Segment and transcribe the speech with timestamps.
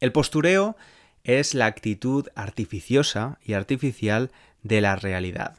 [0.00, 0.76] El postureo
[1.24, 4.30] es la actitud artificiosa y artificial
[4.62, 5.56] de la realidad.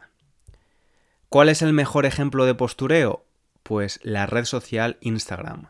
[1.30, 3.24] ¿Cuál es el mejor ejemplo de postureo?
[3.62, 5.68] Pues la red social Instagram.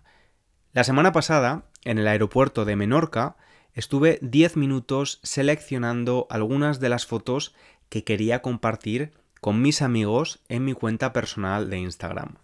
[0.72, 3.36] La semana pasada, en el aeropuerto de Menorca,
[3.74, 7.56] estuve 10 minutos seleccionando algunas de las fotos
[7.90, 12.38] que quería compartir con mis amigos en mi cuenta personal de Instagram.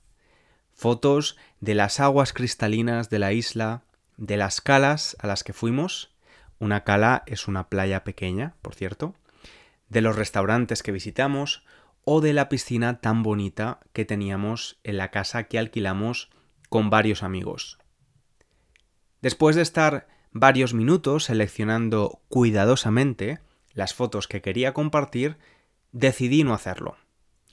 [0.73, 3.83] Fotos de las aguas cristalinas de la isla,
[4.17, 6.11] de las calas a las que fuimos,
[6.59, 9.15] una cala es una playa pequeña, por cierto,
[9.89, 11.63] de los restaurantes que visitamos
[12.03, 16.29] o de la piscina tan bonita que teníamos en la casa que alquilamos
[16.69, 17.79] con varios amigos.
[19.21, 20.07] Después de estar
[20.39, 23.39] varios minutos seleccionando cuidadosamente
[23.73, 25.37] las fotos que quería compartir,
[25.91, 26.97] decidí no hacerlo.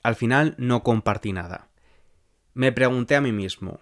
[0.03, 1.69] Al final no compartí nada.
[2.53, 3.81] Me pregunté a mí mismo,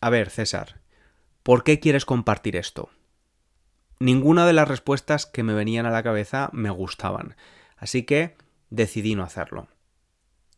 [0.00, 0.80] a ver, César,
[1.42, 2.90] ¿por qué quieres compartir esto?
[3.98, 7.36] Ninguna de las respuestas que me venían a la cabeza me gustaban,
[7.76, 8.36] así que
[8.70, 9.68] decidí no hacerlo.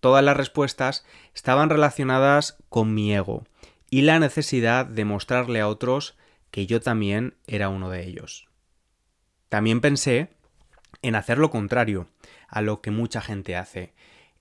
[0.00, 1.04] Todas las respuestas
[1.34, 3.44] estaban relacionadas con mi ego
[3.90, 6.16] y la necesidad de mostrarle a otros
[6.54, 8.46] que yo también era uno de ellos.
[9.48, 10.28] También pensé
[11.02, 12.06] en hacer lo contrario
[12.46, 13.92] a lo que mucha gente hace,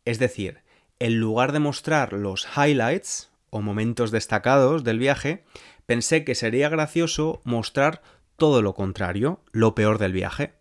[0.06, 0.60] es decir,
[1.00, 5.44] en lugar de mostrar los highlights o momentos destacados del viaje,
[5.88, 8.04] pensé que sería gracioso mostrar
[8.38, 10.54] todo lo contrario, lo peor del viaje.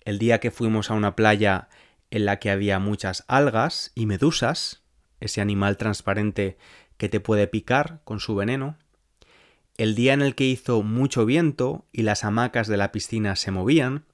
[0.00, 1.68] El día que fuimos a una playa
[2.10, 4.82] en la que había muchas algas y medusas,
[5.20, 6.58] ese animal transparente
[6.96, 8.78] que te puede picar con su veneno,
[9.78, 13.50] el día en el que hizo mucho viento y las hamacas de la piscina se
[13.50, 14.04] movían,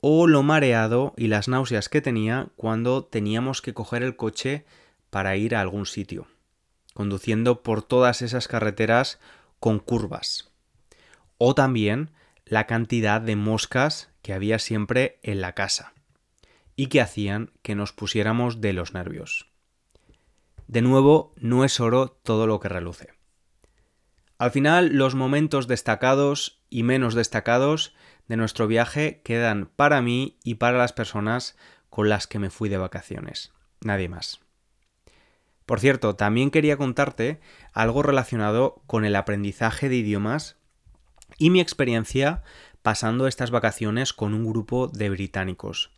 [0.00, 4.64] o lo mareado y las náuseas que tenía cuando teníamos que coger el coche
[5.10, 6.26] para ir a algún sitio,
[6.94, 9.18] conduciendo por todas esas carreteras
[9.60, 10.50] con curvas.
[11.38, 12.10] O también
[12.44, 15.92] la cantidad de moscas que había siempre en la casa
[16.76, 19.48] y que hacían que nos pusiéramos de los nervios.
[20.68, 23.17] De nuevo, no es oro todo lo que reluce.
[24.38, 27.94] Al final, los momentos destacados y menos destacados
[28.28, 31.56] de nuestro viaje quedan para mí y para las personas
[31.90, 33.52] con las que me fui de vacaciones.
[33.80, 34.40] Nadie más.
[35.66, 37.40] Por cierto, también quería contarte
[37.72, 40.56] algo relacionado con el aprendizaje de idiomas
[41.36, 42.42] y mi experiencia
[42.82, 45.90] pasando estas vacaciones con un grupo de británicos.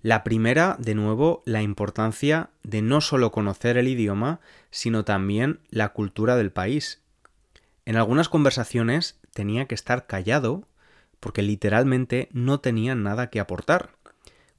[0.00, 4.40] La primera, de nuevo, la importancia de no solo conocer el idioma,
[4.70, 7.01] sino también la cultura del país
[7.84, 10.68] en algunas conversaciones tenía que estar callado
[11.20, 13.90] porque literalmente no tenían nada que aportar.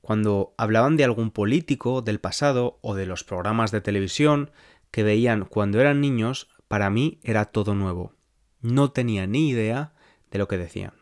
[0.01, 4.51] Cuando hablaban de algún político del pasado o de los programas de televisión
[4.91, 8.13] que veían cuando eran niños, para mí era todo nuevo.
[8.61, 9.93] No tenía ni idea
[10.31, 10.93] de lo que decían.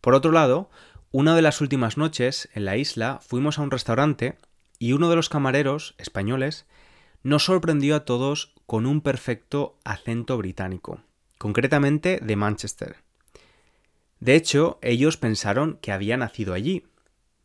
[0.00, 0.70] Por otro lado,
[1.10, 4.36] una de las últimas noches en la isla fuimos a un restaurante
[4.78, 6.66] y uno de los camareros españoles
[7.24, 11.00] nos sorprendió a todos con un perfecto acento británico,
[11.38, 12.96] concretamente de Manchester.
[14.20, 16.86] De hecho, ellos pensaron que había nacido allí.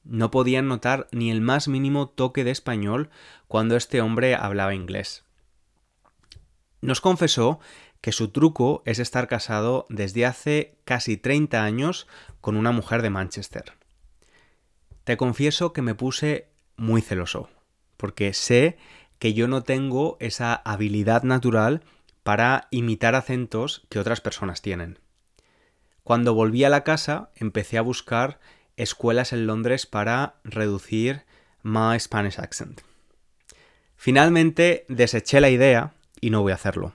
[0.03, 3.09] No podían notar ni el más mínimo toque de español
[3.47, 5.23] cuando este hombre hablaba inglés.
[6.81, 7.59] Nos confesó
[8.01, 12.07] que su truco es estar casado desde hace casi 30 años
[12.41, 13.73] con una mujer de Manchester.
[15.03, 17.49] Te confieso que me puse muy celoso,
[17.97, 18.77] porque sé
[19.19, 21.81] que yo no tengo esa habilidad natural
[22.23, 24.99] para imitar acentos que otras personas tienen.
[26.03, 28.39] Cuando volví a la casa empecé a buscar
[28.77, 31.23] escuelas en Londres para reducir
[31.61, 32.81] my Spanish accent.
[33.95, 36.93] Finalmente deseché la idea y no voy a hacerlo.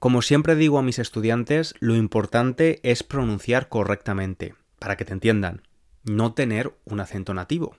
[0.00, 5.62] Como siempre digo a mis estudiantes, lo importante es pronunciar correctamente, para que te entiendan,
[6.04, 7.76] no tener un acento nativo.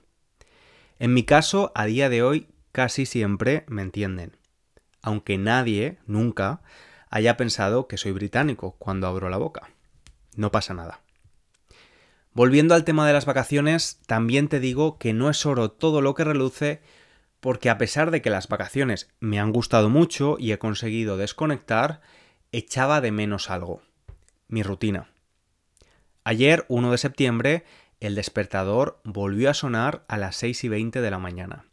[0.98, 4.36] En mi caso, a día de hoy, casi siempre me entienden,
[5.02, 6.62] aunque nadie, nunca,
[7.10, 9.70] haya pensado que soy británico cuando abro la boca.
[10.34, 11.00] No pasa nada.
[12.32, 16.14] Volviendo al tema de las vacaciones, también te digo que no es oro todo lo
[16.14, 16.80] que reluce,
[17.40, 22.00] porque a pesar de que las vacaciones me han gustado mucho y he conseguido desconectar,
[22.50, 23.82] echaba de menos algo.
[24.48, 25.10] Mi rutina.
[26.24, 27.64] Ayer, 1 de septiembre,
[28.00, 31.66] el despertador volvió a sonar a las 6 y 20 de la mañana.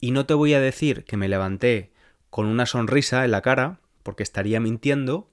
[0.00, 1.92] Y no te voy a decir que me levanté
[2.30, 5.28] con una sonrisa en la cara, porque estaría mintiendo,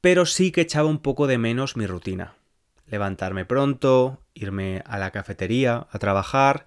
[0.00, 2.34] pero sí que echaba un poco de menos mi rutina.
[2.86, 6.66] Levantarme pronto, irme a la cafetería a trabajar,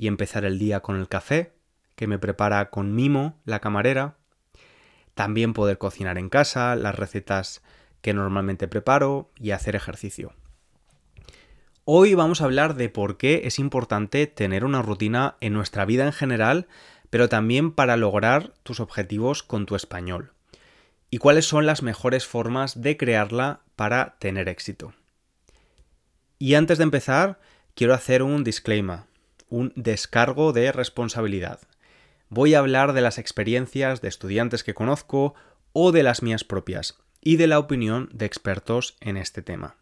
[0.00, 1.52] y empezar el día con el café,
[1.94, 4.16] que me prepara con mimo la camarera.
[5.14, 7.62] También poder cocinar en casa, las recetas
[8.00, 10.32] que normalmente preparo y hacer ejercicio.
[11.84, 16.04] Hoy vamos a hablar de por qué es importante tener una rutina en nuestra vida
[16.04, 16.68] en general,
[17.10, 20.32] pero también para lograr tus objetivos con tu español.
[21.10, 24.92] Y cuáles son las mejores formas de crearla para tener éxito.
[26.38, 27.40] Y antes de empezar,
[27.74, 29.10] quiero hacer un disclaimer
[29.50, 31.60] un descargo de responsabilidad.
[32.28, 35.34] Voy a hablar de las experiencias de estudiantes que conozco
[35.72, 39.76] o de las mías propias y de la opinión de expertos en este tema.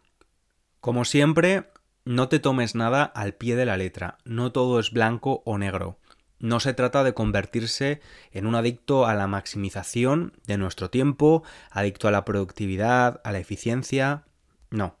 [0.81, 1.65] Como siempre,
[2.09, 5.99] no te tomes nada al pie de la letra, no todo es blanco o negro.
[6.39, 8.01] No se trata de convertirse
[8.31, 13.37] en un adicto a la maximización de nuestro tiempo, adicto a la productividad, a la
[13.37, 14.23] eficiencia.
[14.71, 14.95] No.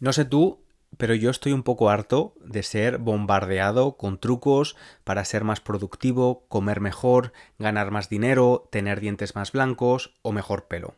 [0.00, 0.64] No sé tú,
[0.96, 4.74] pero yo estoy un poco harto de ser bombardeado con trucos
[5.04, 10.66] para ser más productivo, comer mejor, ganar más dinero, tener dientes más blancos o mejor
[10.66, 10.94] pelo.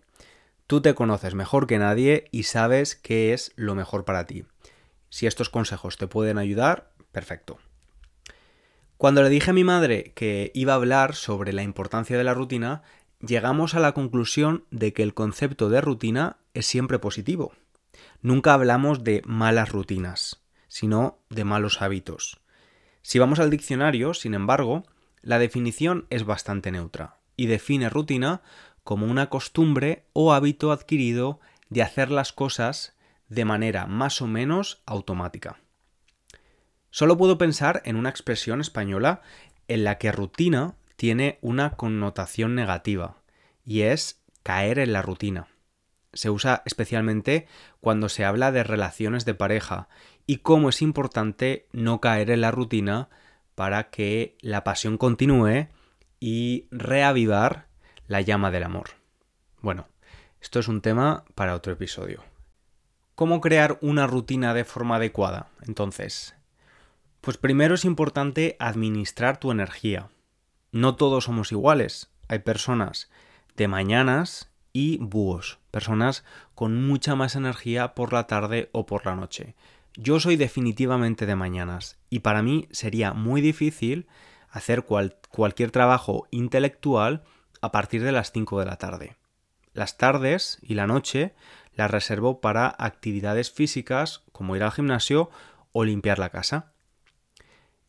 [0.68, 4.44] Tú te conoces mejor que nadie y sabes qué es lo mejor para ti.
[5.10, 7.58] Si estos consejos te pueden ayudar, perfecto.
[8.96, 12.34] Cuando le dije a mi madre que iba a hablar sobre la importancia de la
[12.34, 12.82] rutina,
[13.20, 17.52] llegamos a la conclusión de que el concepto de rutina es siempre positivo.
[18.22, 22.40] Nunca hablamos de malas rutinas, sino de malos hábitos.
[23.02, 24.84] Si vamos al diccionario, sin embargo,
[25.22, 28.42] la definición es bastante neutra y define rutina
[28.84, 32.94] como una costumbre o hábito adquirido de hacer las cosas
[33.30, 35.58] de manera más o menos automática.
[36.90, 39.22] Solo puedo pensar en una expresión española
[39.66, 43.16] en la que rutina tiene una connotación negativa,
[43.64, 45.48] y es caer en la rutina
[46.12, 47.46] se usa especialmente
[47.80, 49.88] cuando se habla de relaciones de pareja
[50.26, 53.08] y cómo es importante no caer en la rutina
[53.54, 55.68] para que la pasión continúe
[56.18, 57.68] y reavivar
[58.06, 58.90] la llama del amor.
[59.60, 59.88] Bueno,
[60.40, 62.29] esto es un tema para otro episodio.
[63.20, 65.50] ¿Cómo crear una rutina de forma adecuada?
[65.66, 66.34] Entonces,
[67.20, 70.08] pues primero es importante administrar tu energía.
[70.72, 72.10] No todos somos iguales.
[72.28, 73.10] Hay personas
[73.58, 76.24] de mañanas y búhos, personas
[76.54, 79.54] con mucha más energía por la tarde o por la noche.
[79.96, 84.06] Yo soy definitivamente de mañanas y para mí sería muy difícil
[84.48, 84.86] hacer
[85.28, 87.24] cualquier trabajo intelectual
[87.60, 89.16] a partir de las 5 de la tarde.
[89.74, 91.34] Las tardes y la noche
[91.80, 95.30] las reservo para actividades físicas como ir al gimnasio
[95.72, 96.72] o limpiar la casa.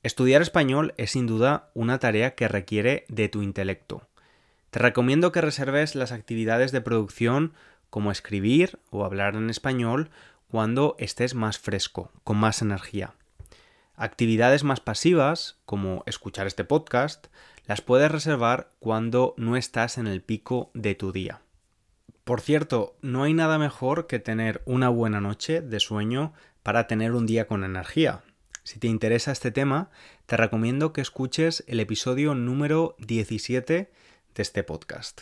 [0.02, 4.08] Estudiar español es sin duda una tarea que requiere de tu intelecto.
[4.70, 7.52] Te recomiendo que reserves las actividades de producción
[7.90, 10.10] como escribir o hablar en español
[10.48, 13.14] cuando estés más fresco, con más energía.
[13.98, 17.28] Actividades más pasivas, como escuchar este podcast,
[17.66, 21.42] las puedes reservar cuando no estás en el pico de tu día.
[22.24, 27.14] Por cierto, no hay nada mejor que tener una buena noche de sueño para tener
[27.14, 28.24] un día con energía.
[28.64, 29.90] Si te interesa este tema,
[30.28, 33.92] te recomiendo que escuches el episodio número 17
[34.36, 35.22] de este podcast.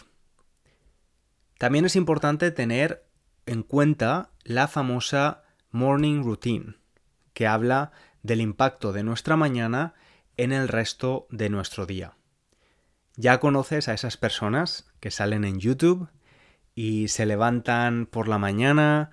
[1.58, 3.06] También es importante tener
[3.46, 6.75] en cuenta la famosa morning routine,
[7.34, 7.91] que habla
[8.24, 9.94] del impacto de nuestra mañana
[10.36, 12.18] en el resto de nuestro día.
[13.15, 16.10] Ya conoces a esas personas que salen en YouTube
[16.79, 19.12] y se levantan por la mañana,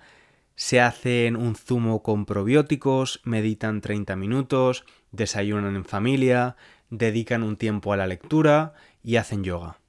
[0.55, 6.55] se hacen un zumo con probióticos, meditan 30 minutos, desayunan en familia,
[6.89, 9.79] dedican un tiempo a la lectura y hacen yoga.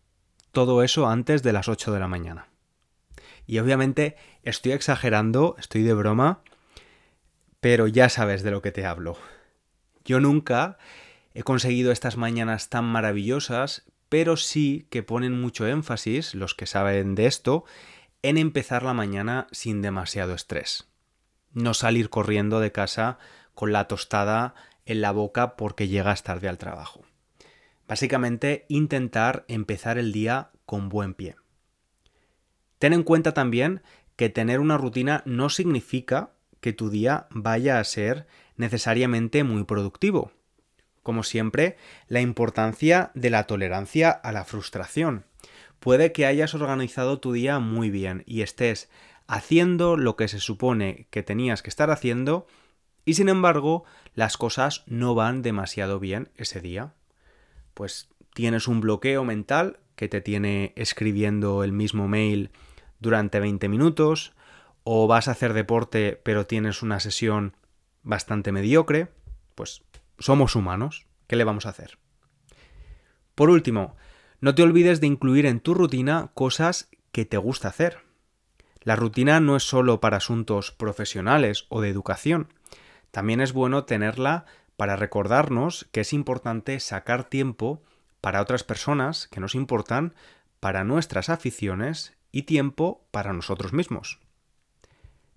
[0.50, 2.48] Todo eso antes de las 8 de la mañana.
[3.46, 6.42] Y obviamente estoy exagerando, estoy de broma,
[7.60, 9.16] pero ya sabes de lo que te hablo.
[10.04, 10.78] Yo nunca
[11.32, 17.14] he conseguido estas mañanas tan maravillosas, pero sí que ponen mucho énfasis, los que saben
[17.14, 17.64] de esto,
[18.22, 20.88] en empezar la mañana sin demasiado estrés.
[21.52, 23.18] No salir corriendo de casa
[23.54, 24.54] con la tostada
[24.86, 27.04] en la boca porque llegas tarde al trabajo.
[27.86, 31.36] Básicamente, intentar empezar el día con buen pie.
[32.78, 33.82] Ten en cuenta también
[34.16, 40.32] que tener una rutina no significa que tu día vaya a ser necesariamente muy productivo.
[41.08, 45.24] Como siempre, la importancia de la tolerancia a la frustración.
[45.80, 48.90] Puede que hayas organizado tu día muy bien y estés
[49.26, 52.46] haciendo lo que se supone que tenías que estar haciendo
[53.06, 56.92] y sin embargo las cosas no van demasiado bien ese día.
[57.72, 62.50] Pues tienes un bloqueo mental que te tiene escribiendo el mismo mail
[63.00, 64.34] durante 20 minutos,
[64.84, 67.56] o vas a hacer deporte pero tienes una sesión
[68.02, 69.08] bastante mediocre,
[69.54, 69.82] pues
[70.18, 71.98] somos humanos, ¿qué le vamos a hacer?
[73.34, 73.96] Por último,
[74.40, 77.98] no te olvides de incluir en tu rutina cosas que te gusta hacer.
[78.82, 82.48] La rutina no es solo para asuntos profesionales o de educación,
[83.10, 84.44] también es bueno tenerla
[84.76, 87.82] para recordarnos que es importante sacar tiempo
[88.20, 90.14] para otras personas que nos importan,
[90.60, 94.20] para nuestras aficiones y tiempo para nosotros mismos.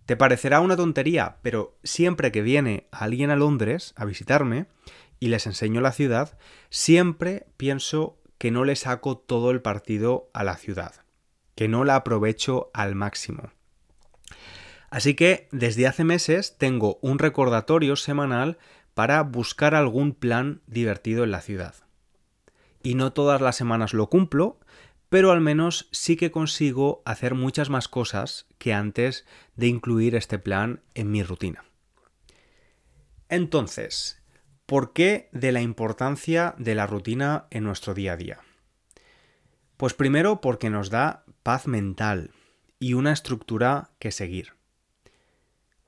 [0.06, 4.66] Te parecerá una tontería, pero siempre que viene alguien a Londres a visitarme
[5.20, 6.38] y les enseño la ciudad,
[6.70, 10.96] siempre pienso que no le saco todo el partido a la ciudad,
[11.56, 13.52] que no la aprovecho al máximo.
[14.90, 18.58] Así que desde hace meses tengo un recordatorio semanal
[18.94, 21.76] para buscar algún plan divertido en la ciudad.
[22.84, 24.60] Y no todas las semanas lo cumplo,
[25.12, 29.26] pero al menos sí que consigo hacer muchas más cosas que antes
[29.58, 31.66] de incluir este plan en mi rutina.
[33.28, 34.24] Entonces,
[34.66, 38.40] ¿por qué de la importancia de la rutina en nuestro día a día?
[39.76, 42.32] Pues primero porque nos da paz mental
[42.80, 44.54] y una estructura que seguir.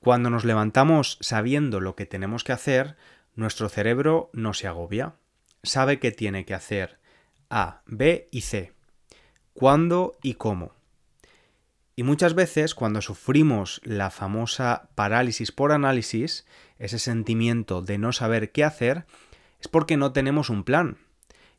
[0.00, 2.98] Cuando nos levantamos sabiendo lo que tenemos que hacer,
[3.34, 5.14] nuestro cerebro no se agobia,
[5.62, 6.98] sabe que tiene que hacer
[7.48, 8.74] A, B y C
[9.54, 10.72] cuándo y cómo.
[11.96, 16.44] Y muchas veces cuando sufrimos la famosa parálisis por análisis,
[16.78, 19.06] ese sentimiento de no saber qué hacer,
[19.60, 20.98] es porque no tenemos un plan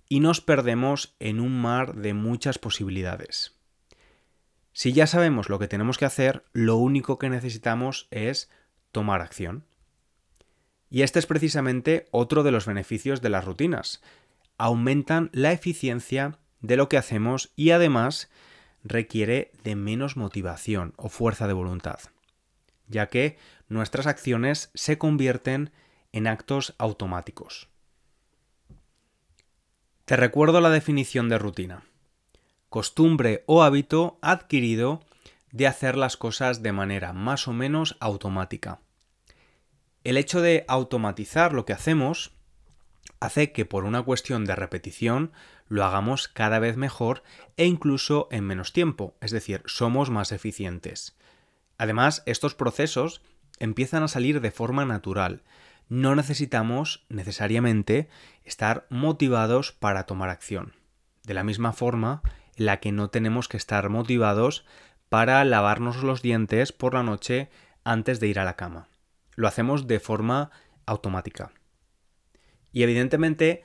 [0.09, 3.55] y nos perdemos en un mar de muchas posibilidades.
[4.73, 8.49] Si ya sabemos lo que tenemos que hacer, lo único que necesitamos es
[8.91, 9.63] tomar acción.
[10.89, 14.01] Y este es precisamente otro de los beneficios de las rutinas.
[14.57, 18.29] Aumentan la eficiencia de lo que hacemos y además
[18.83, 21.99] requiere de menos motivación o fuerza de voluntad,
[22.87, 25.71] ya que nuestras acciones se convierten
[26.11, 27.67] en actos automáticos.
[30.05, 31.83] Te recuerdo la definición de rutina.
[32.69, 35.03] Costumbre o hábito adquirido
[35.51, 38.79] de hacer las cosas de manera más o menos automática.
[40.03, 42.33] El hecho de automatizar lo que hacemos
[43.19, 45.31] hace que por una cuestión de repetición
[45.67, 47.23] lo hagamos cada vez mejor
[47.57, 51.17] e incluso en menos tiempo, es decir, somos más eficientes.
[51.77, 53.21] Además, estos procesos
[53.59, 55.43] empiezan a salir de forma natural.
[55.89, 58.09] No necesitamos necesariamente
[58.43, 60.73] estar motivados para tomar acción.
[61.23, 62.21] De la misma forma
[62.55, 64.65] en la que no tenemos que estar motivados
[65.09, 67.49] para lavarnos los dientes por la noche
[67.83, 68.87] antes de ir a la cama.
[69.35, 70.51] Lo hacemos de forma
[70.85, 71.51] automática.
[72.71, 73.63] Y evidentemente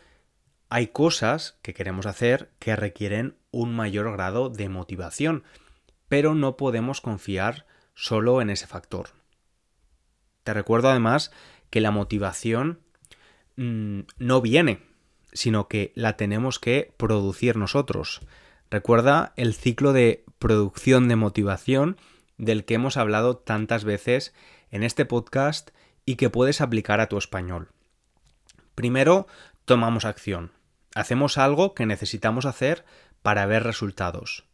[0.71, 5.43] hay cosas que queremos hacer que requieren un mayor grado de motivación,
[6.09, 9.11] pero no podemos confiar solo en ese factor.
[10.45, 11.33] Te recuerdo además
[11.71, 12.79] que la motivación
[13.57, 14.83] mm, no viene,
[15.33, 18.21] sino que la tenemos que producir nosotros.
[18.71, 21.97] Recuerda el ciclo de producción de motivación
[22.39, 24.33] del que hemos hablado tantas veces
[24.71, 25.71] en este podcast
[26.07, 27.69] y que puedes aplicar a tu español.
[28.77, 29.27] Primero,
[29.65, 30.53] tomamos acción.
[30.95, 32.85] Hacemos algo que necesitamos hacer
[33.23, 34.45] para ver resultados.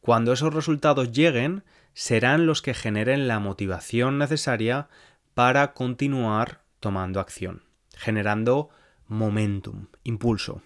[0.00, 1.62] Cuando esos resultados lleguen,
[1.94, 4.88] serán los que generen la motivación necesaria
[5.34, 7.62] para continuar tomando acción,
[7.94, 8.70] generando
[9.06, 10.62] momentum, impulso.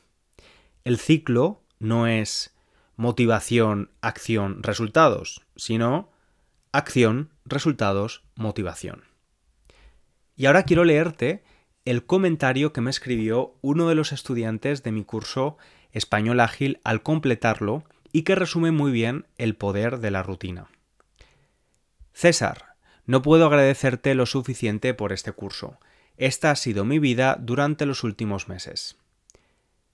[0.84, 2.54] El ciclo no es
[2.96, 6.10] motivación, acción, resultados, sino
[6.72, 9.04] acción, resultados, motivación.
[10.36, 11.44] Y ahora quiero leerte
[11.86, 15.56] el comentario que me escribió uno de los estudiantes de mi curso
[15.92, 20.68] Español Ágil al completarlo y que resume muy bien el poder de la rutina.
[22.12, 22.74] César,
[23.06, 25.78] no puedo agradecerte lo suficiente por este curso.
[26.16, 28.96] Esta ha sido mi vida durante los últimos meses.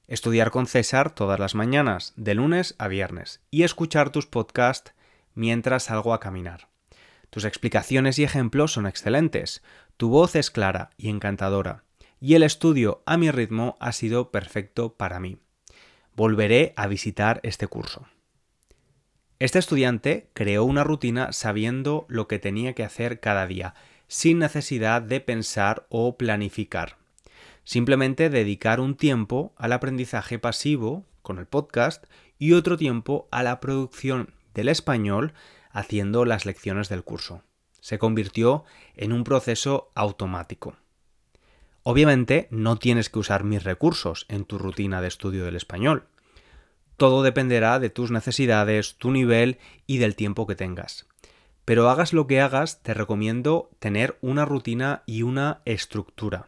[0.08, 4.94] Estudiar con César todas las mañanas, de lunes a viernes, y escuchar tus podcasts
[5.34, 6.68] mientras salgo a caminar.
[7.28, 9.62] Tus explicaciones y ejemplos son excelentes,
[10.02, 11.84] tu voz es clara y encantadora,
[12.20, 15.38] y el estudio a mi ritmo ha sido perfecto para mí.
[16.16, 18.08] Volveré a visitar este curso.
[19.38, 23.74] Este estudiante creó una rutina sabiendo lo que tenía que hacer cada día,
[24.08, 26.96] sin necesidad de pensar o planificar.
[27.62, 32.06] Simplemente dedicar un tiempo al aprendizaje pasivo con el podcast
[32.40, 35.32] y otro tiempo a la producción del español
[35.70, 37.44] haciendo las lecciones del curso.
[37.82, 38.62] Se convirtió
[38.94, 40.76] en un proceso automático.
[41.82, 46.06] Obviamente no tienes que usar mis recursos en tu rutina de estudio del español.
[46.96, 51.08] Todo dependerá de tus necesidades, tu nivel y del tiempo que tengas.
[51.64, 56.46] Pero hagas lo que hagas, te recomiendo tener una rutina y una estructura.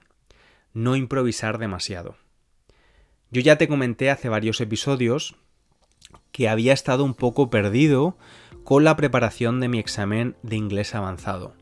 [0.72, 2.14] No improvisar demasiado.
[3.32, 5.34] Yo ya te comenté hace varios episodios
[6.32, 8.16] que había estado un poco perdido
[8.64, 11.54] con la preparación de mi examen de inglés avanzado.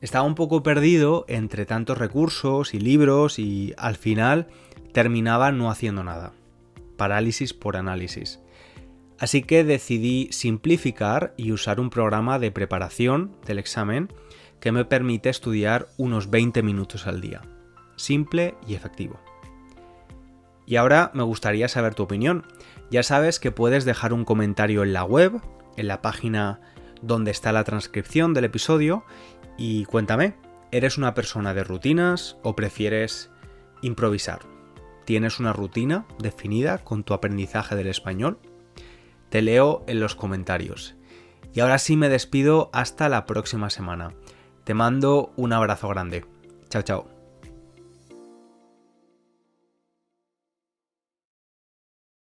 [0.00, 4.48] Estaba un poco perdido entre tantos recursos y libros y al final
[4.92, 6.32] terminaba no haciendo nada.
[6.96, 8.40] Parálisis por análisis.
[9.18, 14.08] Así que decidí simplificar y usar un programa de preparación del examen
[14.58, 17.42] que me permite estudiar unos 20 minutos al día.
[17.96, 19.20] Simple y efectivo.
[20.72, 22.46] Y ahora me gustaría saber tu opinión.
[22.90, 25.42] Ya sabes que puedes dejar un comentario en la web,
[25.76, 26.62] en la página
[27.02, 29.04] donde está la transcripción del episodio
[29.58, 30.34] y cuéntame,
[30.70, 33.30] ¿eres una persona de rutinas o prefieres
[33.82, 34.38] improvisar?
[35.04, 38.38] ¿Tienes una rutina definida con tu aprendizaje del español?
[39.28, 40.94] Te leo en los comentarios.
[41.52, 44.14] Y ahora sí me despido hasta la próxima semana.
[44.64, 46.24] Te mando un abrazo grande.
[46.70, 47.11] Chao, chao.